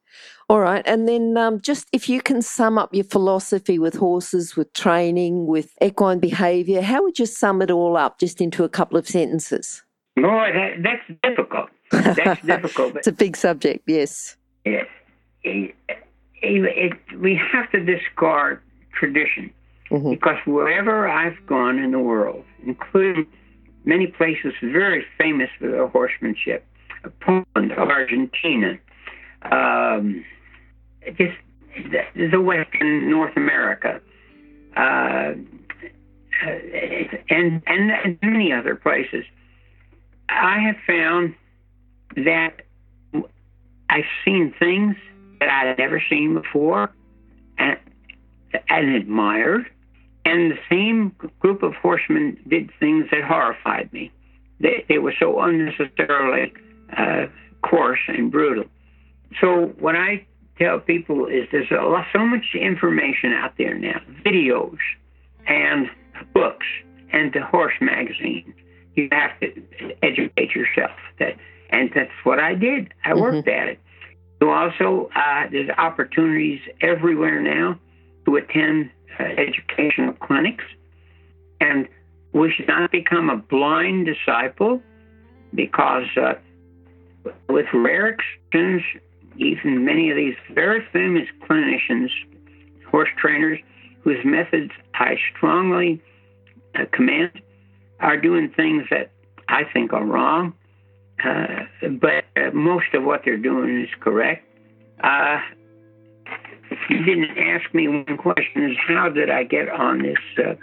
[0.49, 0.83] All right.
[0.87, 5.47] And then um, just if you can sum up your philosophy with horses, with training,
[5.47, 9.09] with equine behavior, how would you sum it all up just into a couple of
[9.09, 9.83] sentences?
[10.17, 11.71] Boy, that, that's difficult.
[11.91, 12.93] That's difficult.
[12.93, 14.37] But it's a big subject, yes.
[14.65, 14.87] it,
[15.43, 15.75] it,
[16.43, 18.61] it, we have to discard
[18.93, 19.51] tradition
[19.99, 23.27] hmm because wherever I've gone in the world, including
[23.85, 26.65] many places very famous for their horsemanship,
[27.21, 28.79] Poland, Argentina,
[29.51, 30.25] um,
[31.19, 31.37] just
[31.77, 34.01] the, the Western North America,
[34.77, 35.35] uh,
[37.31, 39.25] and, and many other places,
[40.29, 41.35] I have found
[42.17, 42.63] that
[43.91, 44.97] I've seen things
[45.41, 46.91] that I had never seen before
[47.59, 47.79] and,
[48.69, 49.71] and admired.
[50.25, 54.11] And the same group of horsemen did things that horrified me.
[54.61, 56.53] They, they were so unnecessarily
[56.97, 57.27] uh,
[57.63, 58.65] coarse and brutal.
[59.41, 60.27] So what I
[60.59, 64.79] tell people is there's a lot, so much information out there now, videos
[65.47, 65.91] and
[66.33, 66.67] books
[67.13, 68.55] and the horse magazines.
[68.95, 69.53] You have to
[70.03, 70.97] educate yourself.
[71.19, 71.37] That,
[71.71, 72.95] and that's what I did.
[73.05, 73.81] I worked at it.
[74.41, 77.79] So also, uh, there's opportunities everywhere now
[78.27, 80.65] to attend educational clinics,
[81.61, 81.89] and
[82.33, 84.83] we should not become a blind disciple
[85.55, 86.35] because, uh,
[87.49, 88.83] with rare exceptions,
[89.37, 92.11] even many of these very famous clinicians,
[92.91, 93.59] horse trainers,
[94.03, 96.03] whose methods I strongly
[96.75, 97.41] uh, commend,
[98.01, 99.11] are doing things that
[99.49, 100.53] I think are wrong.
[101.25, 101.65] Uh,
[102.01, 104.45] but uh, most of what they're doing is correct.
[106.75, 110.55] Uh, you didn't ask me one question: is how did I get on this uh,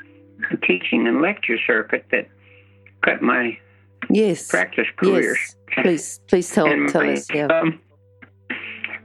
[0.66, 2.28] teaching and lecture circuit that
[3.04, 3.58] cut my
[4.10, 4.48] Yes.
[4.48, 5.36] practice career?
[5.38, 5.56] Yes.
[5.84, 7.28] Please, please tell, tell my, us.
[7.34, 7.46] Yeah.
[7.48, 7.80] um,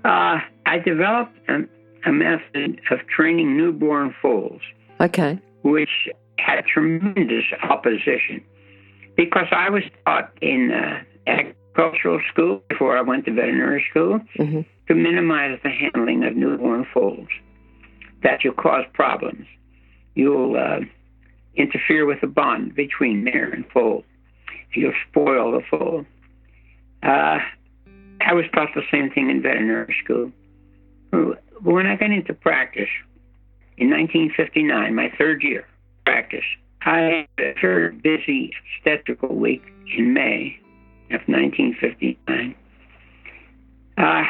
[0.05, 1.61] uh, I developed a,
[2.07, 4.63] a method of training newborn foals,
[5.01, 5.39] Okay.
[5.63, 8.43] which had tremendous opposition
[9.17, 14.61] because I was taught in uh, agricultural school before I went to veterinary school hmm
[14.89, 17.29] to minimize the handling of newborn foals.
[18.23, 19.47] That you'll cause problems.
[20.15, 20.81] You'll uh,
[21.55, 24.05] interfere with the bond between mare and foal.
[24.75, 26.05] You'll spoil the foal.
[27.03, 27.39] Uh,
[28.21, 30.33] I was taught the same thing in veterinary school.
[31.63, 32.89] When I got into practice
[33.79, 35.67] in 1959, my third year
[36.05, 36.45] practice,
[36.83, 39.63] I had a very busy obstetrical week
[39.97, 40.59] in May
[41.11, 42.55] of 1959.
[43.99, 44.25] Uh,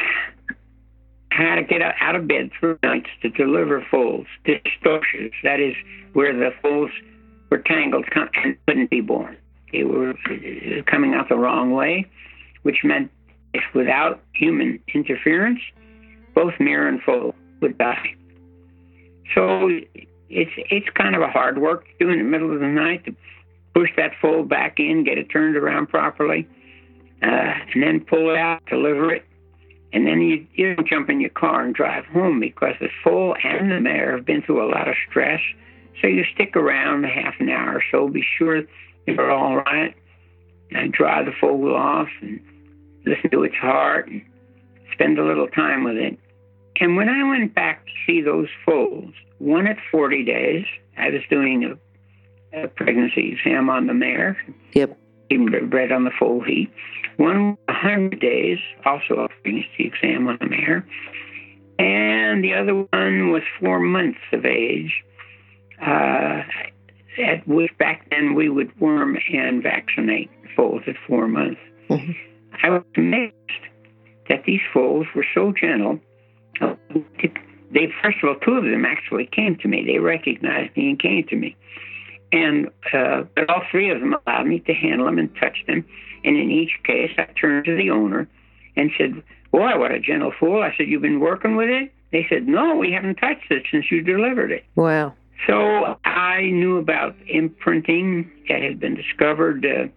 [1.36, 5.32] had to get out of bed through nights to deliver foals, distortions.
[5.42, 5.74] That is
[6.14, 6.90] where the foals
[7.50, 9.36] were tangled and couldn't be born.
[9.72, 10.14] They were
[10.86, 12.06] coming out the wrong way,
[12.62, 13.10] which meant
[13.52, 15.60] if without human interference,
[16.34, 18.14] both mare and foal would die.
[19.34, 19.68] So
[20.28, 23.04] it's it's kind of a hard work to do in the middle of the night
[23.06, 23.14] to
[23.74, 26.48] push that foal back in, get it turned around properly,
[27.22, 29.24] uh, and then pull it out, deliver it,
[29.92, 33.36] and then you, you don't jump in your car and drive home because the foal
[33.42, 35.40] and the mare have been through a lot of stress.
[36.00, 38.62] So you stick around half an hour or so, be sure
[39.06, 39.94] they're all right,
[40.70, 42.40] and dry the foal off and
[43.06, 44.22] listen to its heart and
[44.92, 46.18] spend a little time with it.
[46.80, 50.66] And when I went back to see those foals, one at 40 days,
[50.98, 51.76] I was doing
[52.52, 54.36] a, a pregnancy exam on the mare.
[54.72, 54.98] Yep.
[55.28, 56.70] Bred on the foal heat.
[57.16, 60.86] One 100 days, also a pregnancy exam on the mare.
[61.78, 65.04] And the other one was four months of age,
[65.80, 66.42] uh,
[67.22, 71.60] at which back then we would worm and vaccinate foals at four months.
[71.90, 72.12] Mm-hmm.
[72.62, 73.34] I was amazed
[74.28, 76.00] that these foals were so gentle.
[76.60, 79.84] They, first of all, two of them actually came to me.
[79.86, 81.56] They recognized me and came to me.
[82.36, 85.86] And uh, but all three of them allowed me to handle them and touch them.
[86.22, 88.28] And in each case, I turned to the owner
[88.76, 89.22] and said,
[89.52, 90.62] Boy, what a gentle fool.
[90.62, 91.92] I said, You've been working with it?
[92.12, 94.64] They said, No, we haven't touched it since you delivered it.
[94.74, 95.14] Wow.
[95.46, 99.88] So I knew about imprinting that had been discovered uh,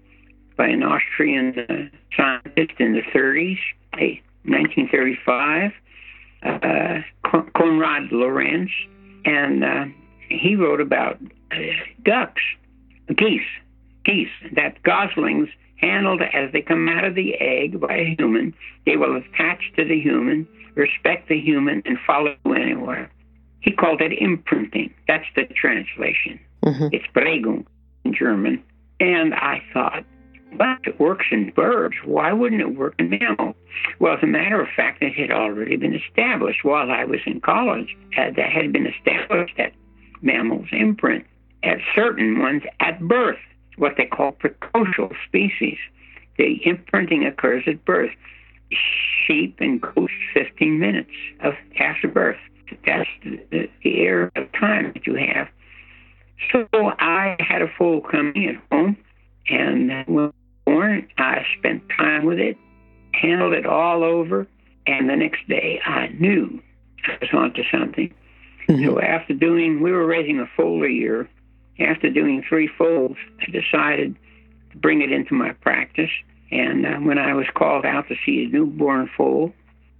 [0.55, 3.57] by an Austrian uh, scientist in the 30s,
[3.95, 5.71] hey, 1935,
[6.43, 8.69] uh, Konrad Lorenz,
[9.25, 9.85] and uh,
[10.29, 11.17] he wrote about
[12.03, 12.41] ducks,
[13.15, 13.41] geese,
[14.05, 18.53] geese, that goslings handled as they come out of the egg by a human,
[18.85, 23.09] they will attach to the human, respect the human, and follow anywhere.
[23.61, 24.93] He called it imprinting.
[25.07, 26.39] That's the translation.
[26.63, 26.87] Mm-hmm.
[26.91, 27.65] It's Prägung
[28.05, 28.63] in German.
[28.99, 30.03] And I thought,
[30.57, 31.95] but it works in birds.
[32.03, 33.55] Why wouldn't it work in mammals?
[33.99, 37.41] Well, as a matter of fact, it had already been established while I was in
[37.41, 37.95] college.
[38.15, 39.73] That had been established that
[40.21, 41.25] mammals imprint
[41.95, 43.39] certain ones at birth,
[43.77, 45.77] what they call precocial species.
[46.37, 48.11] The imprinting occurs at birth.
[49.25, 51.09] Sheep and goats, 15 minutes
[51.41, 52.37] of after birth.
[52.85, 55.47] That's the, the, the area of time that you have.
[56.51, 56.67] So
[56.99, 58.95] I had a foal coming at home,
[59.49, 60.31] and when
[60.69, 61.07] born.
[61.17, 62.57] I spent time with it,
[63.13, 64.47] handled it all over,
[64.85, 66.61] and the next day I knew
[67.07, 68.13] I was onto something.
[68.67, 68.85] Mm-hmm.
[68.85, 71.27] So after doing, we were raising a foal a year.
[71.79, 74.15] After doing three foals, I decided
[74.71, 76.11] to bring it into my practice.
[76.51, 79.53] And uh, when I was called out to see a newborn foal,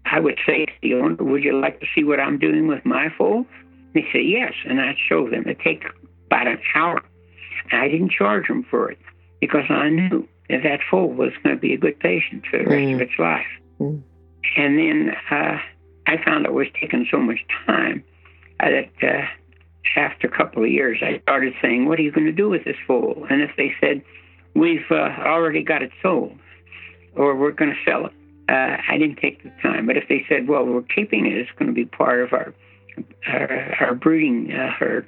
[0.05, 2.85] I would say to the owner, "Would you like to see what I'm doing with
[2.85, 3.45] my foals?"
[3.93, 5.47] They said, yes, and I'd show them.
[5.47, 5.83] It take
[6.27, 7.01] about an hour.
[7.71, 8.99] And I didn't charge them for it
[9.41, 12.65] because I knew that that foal was going to be a good patient for the
[12.65, 12.95] rest mm.
[12.95, 13.47] of its life.
[13.79, 14.01] Mm.
[14.57, 15.57] And then uh,
[16.07, 18.03] I found it was taking so much time
[18.59, 19.25] that uh,
[19.95, 22.63] after a couple of years, I started saying, "What are you going to do with
[22.65, 24.01] this foal?" And if they said,
[24.53, 26.37] "We've uh, already got it sold,"
[27.15, 28.13] or "We're going to sell it,"
[28.49, 29.85] uh, I didn't take the time.
[29.85, 32.53] But if they said, "Well, we're keeping it; it's going to be part of our
[33.27, 35.07] our, our breeding uh, herd,"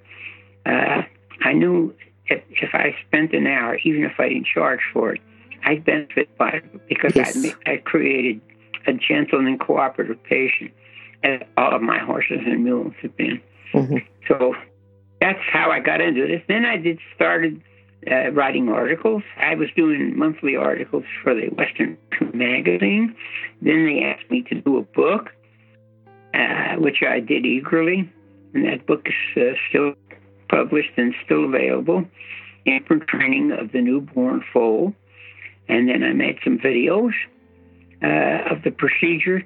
[0.65, 1.03] uh,
[1.41, 1.93] I knew
[2.27, 5.21] if, if I spent an hour, even if I didn't charge for it,
[5.63, 7.45] I'd benefit by it because yes.
[7.67, 8.41] I, I created
[8.87, 10.71] a gentle and cooperative patient,
[11.23, 13.41] as all of my horses and mules have been.
[13.73, 13.97] Mm-hmm.
[14.27, 14.55] So
[15.19, 16.41] that's how I got into this.
[16.47, 17.61] Then I did started
[18.09, 19.23] uh, writing articles.
[19.37, 21.97] I was doing monthly articles for the Western
[22.33, 23.15] magazine.
[23.61, 25.29] Then they asked me to do a book,
[26.33, 28.11] uh, which I did eagerly,
[28.53, 29.93] and that book is uh, still
[30.49, 32.05] published and still available.
[32.65, 34.93] Imprint training of the newborn foal.
[35.67, 37.13] And then I made some videos
[38.03, 39.41] uh, of the procedure,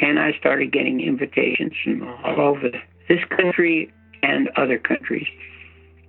[0.00, 2.70] and I started getting invitations from all over
[3.08, 5.26] this country and other countries.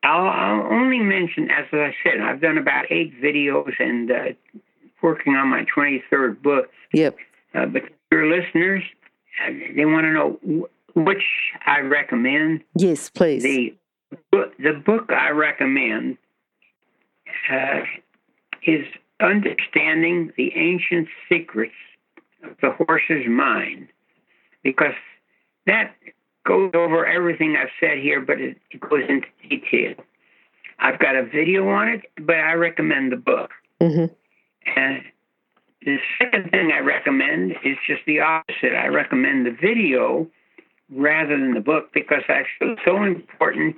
[0.04, 4.34] I'll, I'll, only mention, as I said, I've done about eight videos and uh,
[5.02, 6.70] working on my 23rd book.
[6.94, 7.18] Yep.
[7.54, 8.84] Uh, but your listeners,
[9.46, 10.40] uh, they want to know
[10.96, 11.24] which
[11.66, 12.64] I recommend.
[12.78, 13.44] Yes, please.
[13.44, 13.76] The
[14.32, 16.18] the book I recommend
[17.52, 17.82] uh,
[18.66, 18.86] is
[19.20, 21.74] Understanding the Ancient Secrets
[22.44, 23.88] of the Horse's Mind,
[24.64, 24.94] because
[25.66, 25.96] that
[26.46, 29.96] goes over everything I've said here, but it, it goes into detail.
[30.80, 33.52] I've got a video on it, but I recommend the book.
[33.82, 34.14] Mm-hmm.
[34.78, 35.04] And
[35.86, 38.74] the second thing I recommend is just the opposite.
[38.74, 40.28] I recommend the video
[40.92, 43.76] rather than the book because I feel it's so important.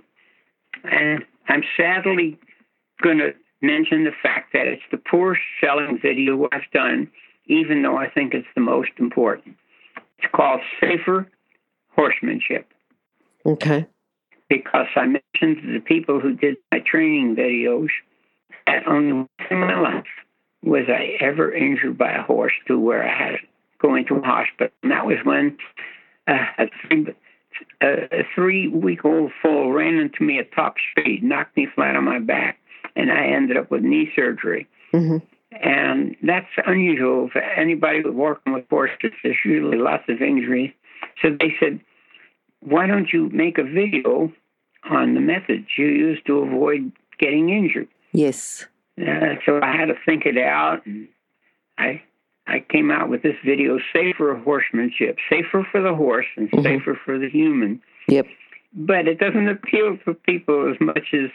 [0.83, 2.39] And I'm sadly
[3.01, 7.09] going to mention the fact that it's the poorest selling video I've done,
[7.47, 9.55] even though I think it's the most important.
[10.19, 11.27] It's called Safer
[11.95, 12.71] Horsemanship.
[13.45, 13.87] Okay.
[14.49, 17.89] Because I mentioned to the people who did my training videos
[18.65, 20.05] that only once in my life
[20.63, 23.37] was I ever injured by a horse to where I had to
[23.79, 24.71] go into a hospital.
[24.83, 25.57] And that was when
[26.27, 27.07] a three
[27.81, 32.03] a three week old foal ran into me at top speed, knocked me flat on
[32.03, 32.59] my back,
[32.95, 34.67] and I ended up with knee surgery.
[34.93, 35.17] Mm-hmm.
[35.51, 39.11] And that's unusual for anybody working with horses.
[39.23, 40.71] There's usually lots of injuries.
[41.21, 41.79] So they said,
[42.59, 44.31] why don't you make a video
[44.89, 47.87] on the methods you use to avoid getting injured?
[48.11, 48.65] Yes.
[48.99, 50.85] Uh, so I had to think it out.
[50.85, 51.07] And
[51.77, 52.01] I
[52.47, 56.63] I came out with this video, safer horsemanship, safer for the horse and mm-hmm.
[56.63, 57.81] safer for the human.
[58.07, 58.25] Yep.
[58.73, 61.29] But it doesn't appeal to people as much as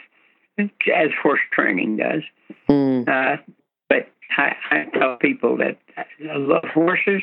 [0.59, 2.21] as horse training does.
[2.69, 3.07] Mm.
[3.07, 3.41] Uh,
[3.89, 4.07] but
[4.37, 7.21] I, I tell people that I love horses.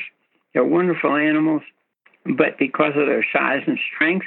[0.53, 1.61] They're wonderful animals,
[2.25, 4.25] but because of their size and strength,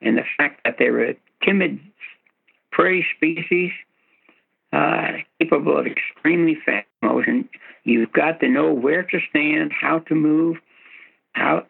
[0.00, 1.78] and the fact that they're a timid
[2.72, 3.70] prey species,
[4.72, 7.48] uh, capable of extremely fast motion.
[7.84, 10.58] You've got to know where to stand, how to move,
[11.32, 11.64] how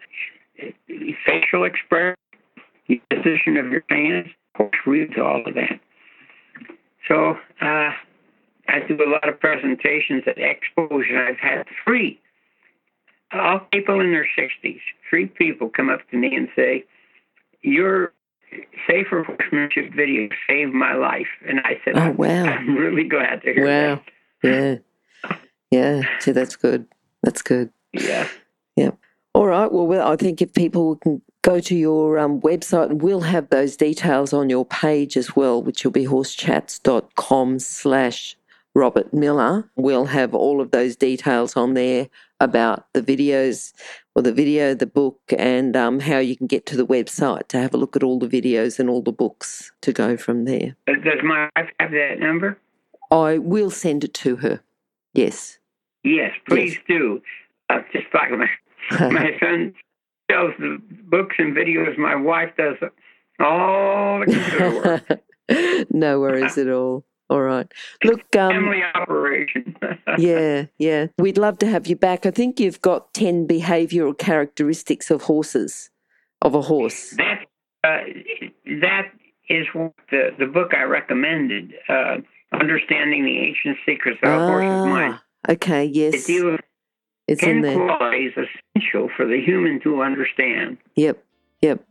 [1.27, 2.17] facial expression,
[2.89, 4.29] the position of your hands.
[4.55, 5.81] Of course, reads all of that.
[7.07, 7.91] So uh,
[8.69, 12.21] I do a lot of presentations at expos, and I've had three,
[13.33, 16.85] all people in their 60s, three people come up to me and say,
[17.63, 18.13] "You're
[18.87, 21.29] safer horsemanship video saved my life.
[21.47, 22.45] And I said, Oh, wow.
[22.45, 24.03] I'm really glad to hear wow.
[24.43, 24.83] that.
[25.23, 25.39] Yeah.
[25.71, 26.03] Yeah.
[26.21, 26.87] See, that's good.
[27.23, 27.71] That's good.
[27.93, 28.29] Yeah.
[28.77, 28.91] Yeah.
[29.35, 29.71] All right.
[29.71, 33.49] Well, well I think if people can go to your um, website, and we'll have
[33.51, 38.37] those details on your page as well, which will be horsechats.com slash
[38.75, 39.71] Robert Miller.
[39.77, 42.09] We'll have all of those details on there
[42.41, 43.73] about the videos
[44.19, 47.57] or the video, the book, and um, how you can get to the website to
[47.57, 50.75] have a look at all the videos and all the books to go from there.
[50.89, 52.59] Does my wife have that number?
[53.13, 54.61] I will send it to her.
[55.15, 55.61] Yes.
[56.03, 56.83] Yes, please yes.
[56.89, 57.23] do.
[57.71, 58.51] Uh, just like my,
[59.09, 59.73] my son
[60.29, 62.75] sells the books and videos, my wife does
[63.39, 65.01] all the computer
[65.49, 65.91] work.
[65.93, 67.05] no worries at all.
[67.31, 67.71] All right.
[68.05, 69.77] Look, um, family operation.
[70.19, 71.09] yeah, yeah.
[71.19, 72.25] We'd love to have you back.
[72.25, 75.91] I think you've got ten behavioural characteristics of horses,
[76.41, 77.11] of a horse.
[77.11, 77.45] That
[77.85, 77.99] uh,
[78.81, 79.13] that
[79.51, 81.75] is what the the book I recommended.
[81.89, 82.19] Uh,
[82.51, 85.21] Understanding the ancient secrets of ah, a horse's mind.
[85.51, 85.85] Okay.
[85.85, 86.15] Yes.
[86.15, 86.59] It deals
[87.27, 87.75] it's ten in there.
[87.75, 90.79] qualities essential for the human to understand.
[90.97, 91.23] Yep.
[91.61, 91.85] Yep.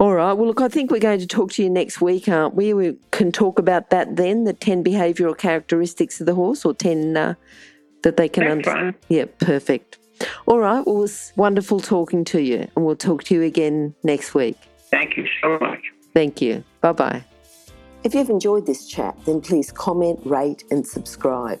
[0.00, 0.32] All right.
[0.32, 2.74] Well, look, I think we're going to talk to you next week, aren't we?
[2.74, 7.16] We can talk about that then, the 10 behavioural characteristics of the horse or 10
[7.16, 7.34] uh,
[8.02, 8.96] that they can understand.
[9.08, 9.98] Yeah, perfect.
[10.46, 10.84] All right.
[10.84, 14.56] Well, it was wonderful talking to you, and we'll talk to you again next week.
[14.90, 15.80] Thank you so much.
[16.12, 16.64] Thank you.
[16.80, 17.24] Bye bye.
[18.04, 21.60] If you've enjoyed this chat, then please comment, rate, and subscribe.